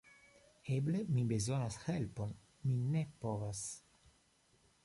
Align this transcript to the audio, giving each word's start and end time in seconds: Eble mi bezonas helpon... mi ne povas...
Eble 0.77 1.01
mi 1.17 1.25
bezonas 1.33 1.77
helpon... 1.83 2.35
mi 2.65 2.81
ne 2.97 3.07
povas... 3.27 3.65